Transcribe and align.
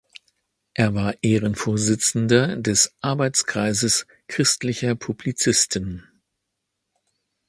Er 0.73 0.95
war 0.95 1.13
Ehrenvorsitzender 1.21 2.55
des 2.57 2.91
Arbeitskreises 3.01 4.07
Christlicher 4.27 4.95
Publizisten. 4.95 6.07